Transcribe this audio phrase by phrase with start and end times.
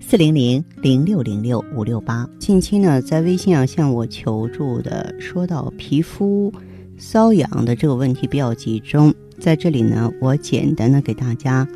[0.00, 2.28] 四零零零六零六五六八。
[2.38, 6.52] 近期呢，在微信上向我求助的，说到皮肤
[6.98, 11.68] 瘙痒的这个问题比较集中，在这里呢，我简单的给大家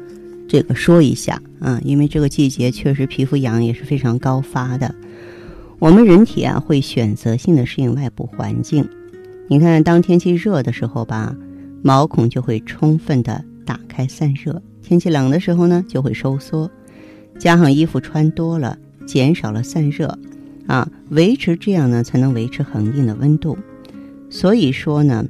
[0.49, 4.93] 这个说一下啊，因为这个季节确实皮肤痒也是非常高发的。
[5.79, 8.89] 我们人体啊，会选择性的适应外部环境。
[9.47, 11.37] 你看，当天气热的时候吧，
[11.83, 16.69] 毛孔就会充分的打开散热；天气冷的时候呢，就会收缩。
[17.39, 20.19] 加上衣服穿多了，减少了散热，
[20.67, 23.59] 啊，维持这样呢，才能维持恒定的温度。
[24.31, 25.25] 所以说呢，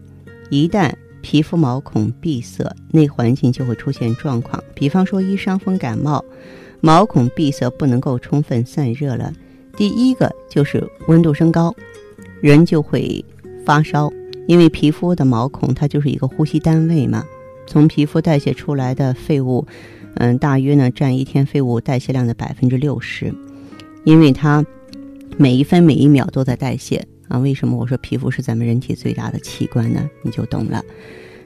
[0.51, 4.63] 一旦皮肤毛孔闭塞，内环境就会出现状况。
[4.75, 6.25] 比方说，一伤风感冒，
[6.81, 9.33] 毛孔闭塞不能够充分散热了，
[9.77, 11.75] 第一个就是温度升高，
[12.41, 13.25] 人就会
[13.65, 14.13] 发烧，
[14.47, 17.25] 因为皮肤的毛孔它就是一个呼吸单位嘛，
[17.67, 19.67] 从皮肤代谢出来的废物。
[20.17, 23.35] 嗯，大约呢占一天废物代谢量的百分之六十，
[24.05, 24.65] 因为它
[25.37, 27.37] 每一分每一秒都在代谢啊。
[27.41, 30.09] 为什么我说皮肤是咱们人体最大的器官呢？
[30.23, 30.81] 你就懂了。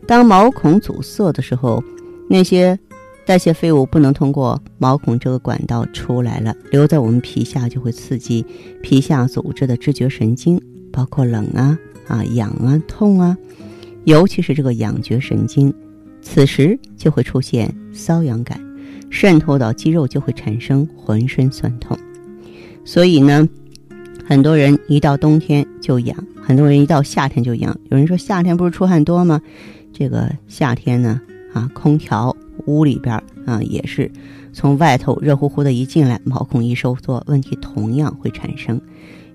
[0.06, 1.82] 当毛孔阻塞的时候，
[2.28, 2.78] 那些
[3.24, 8.44] 代谢废物不能通过毛孔这个管道出来了，留在我们皮下就会刺激
[8.82, 10.60] 皮下组织的知觉神经，
[10.92, 13.34] 包括冷啊、啊痒啊、痛啊，
[14.04, 15.72] 尤其是这个痒觉神经。
[16.20, 18.60] 此时就会出现瘙痒感，
[19.10, 21.98] 渗透到肌肉就会产生浑身酸痛。
[22.84, 23.48] 所以呢，
[24.24, 27.78] 很多人一到冬天就痒，很多人一到夏天就痒。
[27.90, 29.40] 有人说夏天不是出汗多吗？
[29.92, 31.20] 这个夏天呢，
[31.52, 32.34] 啊，空调
[32.66, 33.14] 屋里边
[33.46, 34.10] 啊也是
[34.52, 38.80] 从外头热乎乎的一进来，毛孔一收缩，问题同样会产生。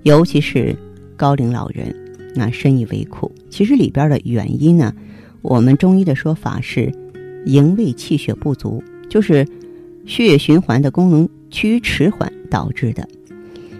[0.03, 0.75] 尤其是
[1.15, 1.95] 高龄老人，
[2.35, 3.31] 那深以为苦。
[3.49, 4.93] 其实里边的原因呢？
[5.43, 6.89] 我们中医的说法是，
[7.45, 9.45] 营卫气血不足，就是
[10.05, 13.05] 血液循环的功能趋于迟缓导致的。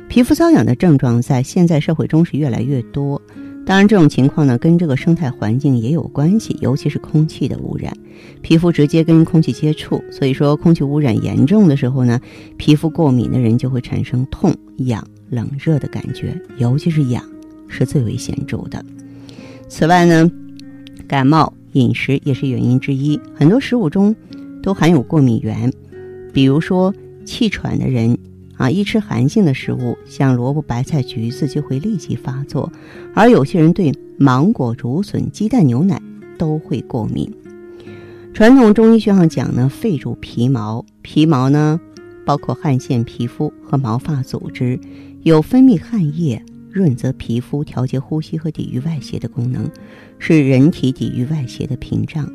[0.10, 3.20] 皮肤瘙痒的症状在现在社会中是越来越多。
[3.66, 7.94] 当然，这种情况呢跟这个生态环境也有关系，尤其是空气的污染。
[8.42, 12.20] 皮肤直接跟空气接触，所以说空气污染严重的时候呢，
[12.58, 17.24] 皮肤过敏的人就会产生痛、痒、冷热的感觉，尤其是痒
[17.70, 18.84] 是最为显著的。
[19.70, 20.30] 此外呢。
[21.08, 24.16] 感冒饮食也是原因之一，很多食物中
[24.62, 25.72] 都含有过敏源，
[26.32, 26.94] 比如说
[27.26, 28.18] 气喘的人
[28.58, 32.72] 啊，一吃寒性的食物，像萝卜、白菜、橘子就会立即发作；
[33.14, 36.02] 而有些人对芒果、竹笋、鸡蛋、牛奶
[36.38, 37.32] 都会过敏。
[38.34, 41.80] 传统中医学上讲呢，肺主皮毛，皮毛呢
[42.26, 44.80] 包括汗腺、皮肤和毛发组织，
[45.24, 46.44] 有分泌汗液。
[46.74, 49.70] 润泽皮肤、调节呼吸和抵御外邪的功能，
[50.18, 52.28] 是人体抵御外邪的屏障。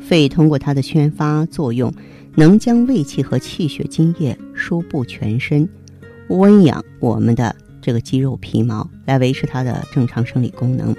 [0.00, 1.94] 肺通过它的宣发作用，
[2.34, 5.68] 能将胃气和气血津液输布全身，
[6.28, 10.92] 温养我们的这个肌肉皮毛，来维持它的正常生理功能。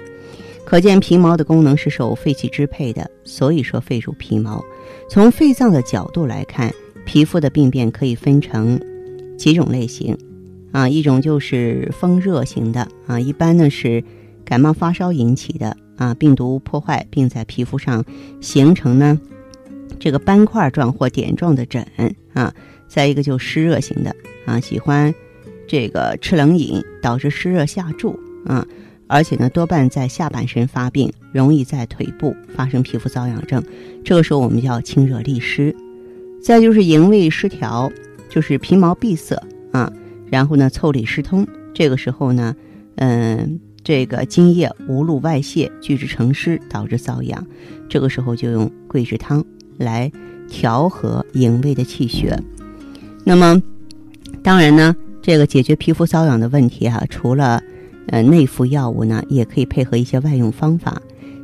[0.64, 4.64] 可见皮毛的功能是受肺气支配的，所以说肺主皮毛。
[5.10, 6.72] 从肺脏的角度来看，
[7.04, 8.80] 皮肤的病变可以分成
[9.36, 10.16] 几种类型。
[10.76, 14.04] 啊，一种就是风热型的啊，一般呢是
[14.44, 18.04] 感冒发烧引起的啊，病毒破坏并在皮肤上
[18.42, 19.18] 形成呢
[19.98, 21.82] 这个斑块状或点状的疹
[22.34, 22.52] 啊。
[22.86, 25.14] 再一个就湿热型的啊，喜欢
[25.66, 28.66] 这个吃冷饮导致湿热下注啊，
[29.06, 33.64] 而且呢多半在下半身发病，容易在腿部发生皮肤瘙痒症，
[34.04, 35.74] 这个时候我们叫清热利湿。
[36.42, 37.90] 再就是营卫失调，
[38.28, 39.42] 就是皮毛闭塞
[39.72, 39.90] 啊。
[40.30, 42.54] 然后呢，腠理失通，这个时候呢，
[42.96, 47.46] 嗯，这个津液无路外泄，聚滞成湿，导致瘙痒。
[47.88, 49.44] 这个时候就用桂枝汤
[49.78, 50.10] 来
[50.48, 52.36] 调和营卫的气血。
[53.24, 53.62] 那么，
[54.42, 57.62] 当然呢，这个解决皮肤瘙痒的问题啊，除了
[58.08, 61.00] 呃内服药物呢，也可以配合一些外用方法。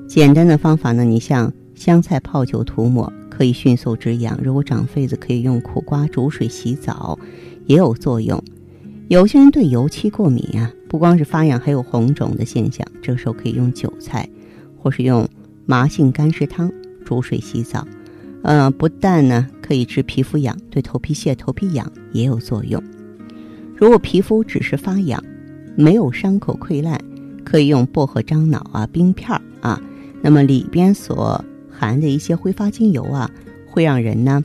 [0.09, 4.39] 简单的方法呢，你像香菜泡酒涂抹，可以迅速止痒。
[4.43, 7.19] 如果长痱子，可以用苦瓜煮水洗澡，
[7.67, 8.43] 也有作用。
[9.12, 12.82] 有些人对油漆过敏啊，不光是发痒，还有红肿的现象。
[13.03, 14.26] 这个时候可以用韭菜，
[14.79, 15.29] 或是用
[15.67, 16.73] 麻杏干湿汤
[17.05, 17.87] 煮水洗澡。
[18.43, 22.82] 呃，不但呢可以治皮肤痒，对头皮屑、头皮痒也有作用。
[23.76, 25.23] 如果皮肤只是发痒，
[25.76, 26.99] 没有伤口溃烂，
[27.44, 29.79] 可以用薄荷樟脑啊冰片啊。
[30.23, 33.31] 那么里边所含的一些挥发精油啊，
[33.67, 34.43] 会让人呢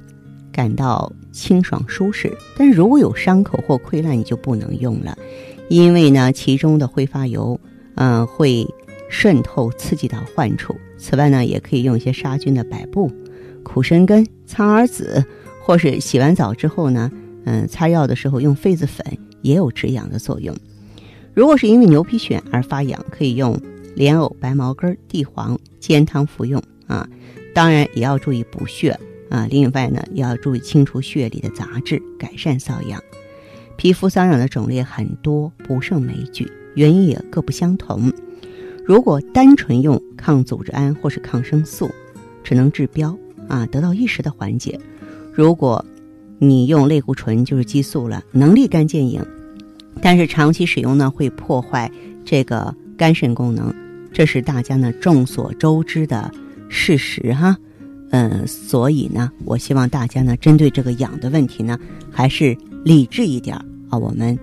[0.52, 2.36] 感到清爽舒适。
[2.58, 5.16] 但是如果有伤口或溃烂，你就不能用了，
[5.70, 7.60] 因为呢其中的挥发油，
[7.96, 8.68] 嗯，会
[9.10, 10.76] 渗透刺激到患处。
[10.98, 13.12] 此外呢，也可以用一些杀菌的百部、
[13.64, 15.24] 苦参根、苍耳子，
[15.64, 17.12] 或是洗完澡之后呢，
[17.46, 19.06] 嗯，擦药的时候用痱子粉，
[19.44, 20.56] 也有止痒的作用。
[21.36, 23.56] 如果是因为牛皮癣而发痒，可以用
[23.96, 27.08] 莲藕、白茅根、地黄煎汤服用啊。
[27.54, 29.00] 当然也要注意补血
[29.30, 29.48] 啊。
[29.50, 33.02] 另外呢，要注意清除血里的杂质，改善瘙痒。
[33.76, 38.12] 皮肤瘙痒的种类很多，不胜枚举，原因也各不相同。
[38.86, 41.92] 如果单纯用抗组织胺或是抗生素，
[42.44, 44.80] 只能治标啊，得到一时的缓解。
[45.34, 45.86] 如果
[46.40, 49.24] 你用类固醇，就是激素了，能立竿见影，
[50.02, 51.92] 但是长期使用呢，会破坏
[52.24, 53.74] 这个肝肾功能，
[54.12, 56.32] 这是大家呢众所周知的
[56.70, 57.58] 事实哈。
[58.12, 61.78] 嗯，所以呢，我希望大家呢，针对这个痒的问题呢，
[62.12, 63.56] 还是理智一点
[63.90, 64.38] 啊，我们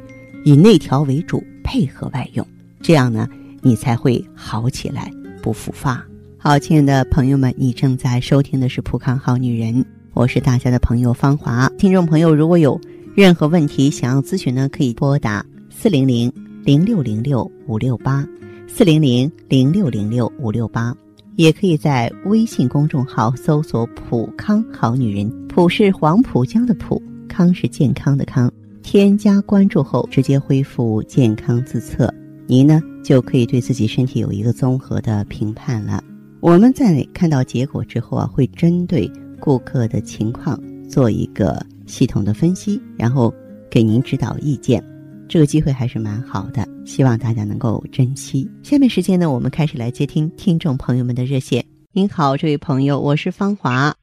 [0.44, 2.46] 以内调为主，配合外用，
[2.82, 3.28] 这样呢。
[3.66, 6.04] 你才会好起来，不复发。
[6.36, 9.74] 好，亲爱的朋友们，你正在收听的是《浦康好女人》，
[10.12, 11.66] 我是大家的朋友芳华。
[11.78, 12.78] 听众朋友，如果有
[13.14, 16.30] 任何问题想要咨询呢，可以拨打四零零
[16.62, 18.22] 零六零六五六八
[18.68, 20.94] 四零零零六零六五六八，
[21.36, 28.50] 也可以在微信公众号搜索“浦康好女人”，浦是黄浦江的浦，康是健康的康。
[28.82, 32.12] 添加关注后，直接恢复健康自测。
[32.46, 36.04] 您呢就可以对自己身体有一个综合的评判了。
[36.40, 39.10] 我们在看到结果之后啊，会针对
[39.40, 43.32] 顾客的情况做一个系统的分析，然后
[43.70, 44.84] 给您指导意见。
[45.28, 48.48] 这个机会还是蛮好的，希望大家能够珍惜。
[48.62, 51.64] 下面时间呢，我们开始来接听听众朋友们的热线。
[51.92, 53.94] 您好，这位朋友，我是芳华。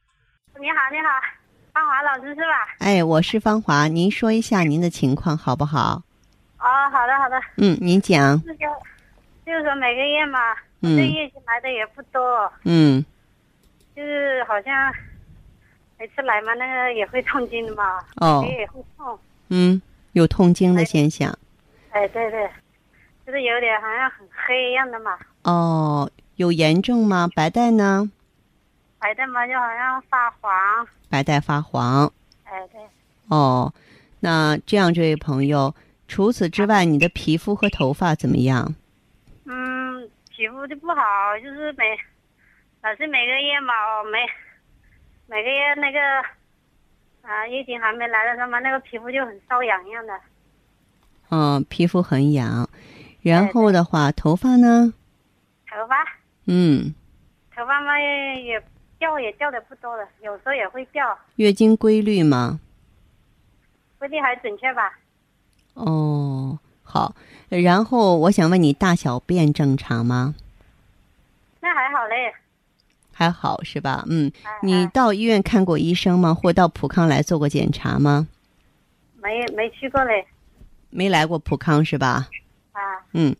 [0.59, 1.09] 你好，你好，
[1.73, 2.75] 芳华老师是吧？
[2.79, 6.01] 哎，我是芳华，您说一下您的情况好不好？
[6.59, 7.39] 哦，好的好的。
[7.57, 8.41] 嗯，您讲。
[8.41, 8.57] 就是
[9.45, 10.39] 就是说每个月嘛，
[10.81, 12.51] 这月经来的也不多。
[12.63, 13.03] 嗯。
[13.95, 14.73] 就是好像
[15.99, 17.99] 每次来嘛，那个也会痛经的嘛。
[18.17, 18.45] 哦。
[18.47, 19.17] 也会痛。
[19.49, 19.81] 嗯，
[20.13, 21.37] 有痛经的现象。
[21.91, 22.49] 哎，对对，
[23.25, 25.17] 就是有点好像很黑一样的嘛。
[25.43, 27.29] 哦，有炎症吗？
[27.35, 28.09] 白带呢？
[28.99, 30.87] 白带嘛，就好像发黄。
[31.09, 32.11] 白带发黄。
[32.43, 32.79] 哎，对。
[33.29, 33.73] 哦，
[34.19, 35.73] 那这样，这位朋友。
[36.07, 38.75] 除此之外，你的皮肤和头发怎么样？
[39.45, 41.01] 嗯，皮肤就不好，
[41.41, 41.97] 就是每，
[42.81, 43.73] 老是每个月嘛，
[44.11, 44.19] 每
[45.27, 45.99] 每个月那个
[47.21, 50.19] 啊，月经还没来的时候嘛，那个皮肤就很瘙痒一样的。
[51.29, 52.67] 嗯，皮肤很痒，
[53.21, 54.93] 然后的话，头发呢？
[55.69, 55.95] 头发？
[56.45, 56.93] 嗯。
[57.55, 58.61] 头发嘛也
[58.97, 61.17] 掉也掉的不多了，有时候也会掉。
[61.35, 62.59] 月经规律吗？
[63.99, 64.97] 规律还准确吧？
[65.75, 67.13] 哦，好。
[67.49, 70.33] 然后我想问你，大小便正常吗？
[71.59, 72.33] 那还好嘞。
[73.21, 74.03] 还好是吧？
[74.07, 74.31] 嗯。
[74.63, 76.33] 你到医院看过医生吗？
[76.33, 78.27] 或到普康来做过检查吗？
[79.21, 80.25] 没，没去过嘞。
[80.89, 82.27] 没来过普康是吧？
[82.71, 82.81] 啊。
[83.13, 83.35] 嗯，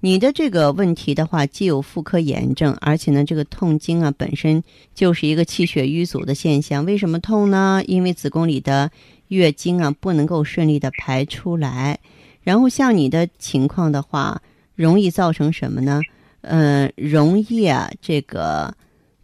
[0.00, 4.64] 你的这个问题的话，既有妇科炎症，而且呢，这个痛经啊，本身
[4.94, 6.86] 就是一个气血瘀阻的现象。
[6.86, 7.82] 为什么痛呢？
[7.86, 8.90] 因为子宫里的。
[9.28, 11.98] 月经啊不能够顺利的排出来，
[12.40, 14.40] 然后像你的情况的话，
[14.74, 16.00] 容易造成什么呢？
[16.40, 18.74] 嗯，容易啊这个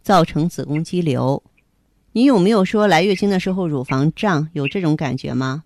[0.05, 1.41] 造成子宫肌瘤。
[2.11, 4.47] 你有没有说来月经的时候乳房胀？
[4.53, 5.63] 有这种感觉吗？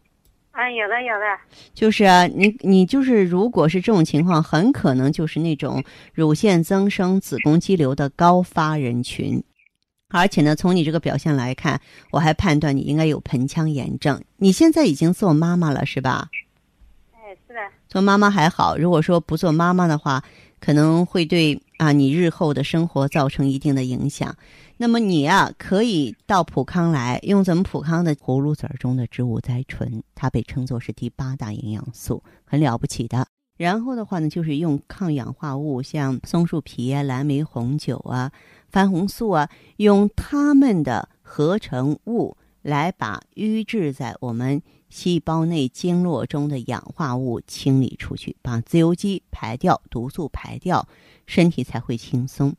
[0.51, 1.25] 啊，有的有的。
[1.73, 9.43] 就是啊，你你就是如果是这种情况，很可能就是那种乳腺增生、子宫肌瘤的高发人群。
[10.07, 11.81] 而且呢，从你这个表现来看，
[12.11, 14.23] 我还判断你应该有盆腔炎症。
[14.37, 16.29] 你现在已经做妈妈了，是吧？
[17.11, 17.59] 哎，是的。
[17.89, 20.23] 做妈妈还好，如果说不做妈妈的话，
[20.61, 24.35] 可能会对啊你日后的生活造成一定的影响。
[24.77, 33.25] 那么你啊，可以到普康来，用咱们普康的葫芦籽儿中的植物甾醇，它被称作是第八大营养素，很了不起的。
[33.57, 38.31] 然后的话呢，就是用抗氧化物，像松树皮啊、蓝莓红酒啊。
[38.69, 50.87] 番红素啊，用它们的合成物来把淤滞在我们细胞内经络中的氧化物清理出去，把自由基排掉，毒素排掉，
[51.25, 52.53] 身体才会轻松。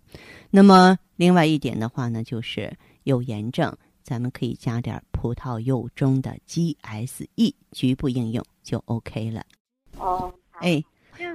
[0.50, 9.45] 那么，另外一点的话呢，就是有炎症，咱们可以加点葡萄柚中的 GSE，局部应用就 OK 了。
[9.99, 10.83] 哦，哎，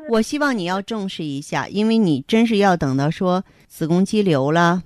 [0.10, 4.81] 我希望你要重视一下，因为你真是要等到说子宫肌瘤了，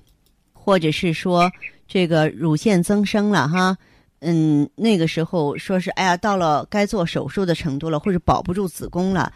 [0.52, 1.50] 或者是说
[1.92, 3.76] 这个乳腺增生了哈，
[4.20, 9.32] 嗯，那个时候说是哎呀，到了该做手术的程度了，或者保不住子宫了，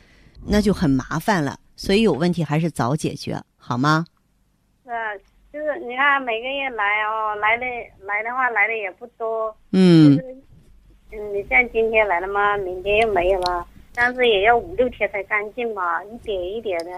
[0.46, 1.58] 那就很麻烦了。
[1.75, 4.04] 所以有问题还是早解决，好吗？
[4.84, 5.16] 是啊，
[5.52, 7.66] 就是你看每个月来哦，来的
[8.06, 9.52] 来的话来的也不多。
[9.73, 10.16] 嗯。
[11.11, 16.92] 嗯，你像今天来了嘛，明天又没有了，但是也要五六天才干净嘛，一点一点的。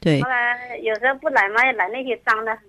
[0.00, 0.22] 对。
[0.22, 2.62] 后来有时候不来嘛，来那些脏的很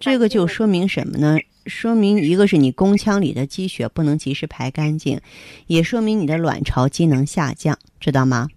[0.00, 1.38] 这个就说明什么呢？
[1.66, 5.20] 说明一个是你宫腔里的积血不能及时排干净，
[5.66, 8.48] 也说明你的卵巢机能下降，知道吗？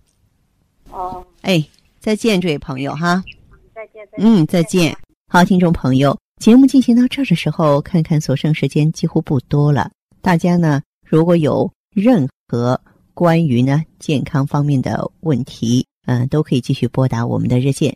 [0.90, 1.24] 哦。
[1.42, 1.64] 哎，
[2.00, 3.24] 再见，这位朋友哈。
[3.76, 4.08] 再见。
[4.18, 4.96] 嗯，再见。
[5.28, 10.82] 好，听众朋友，节目进行到这儿的时候，看看所剩时间几乎不多了，大家呢？
[11.06, 12.80] 如果有任何
[13.14, 17.96] 关于呢健康方面的问题，嗯，都可以继续拨打我们的热线